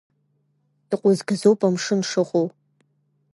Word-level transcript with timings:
Иҟәызгаӡоуп 0.93 1.59
амш 1.67 1.85
шыҟоу. 2.09 2.47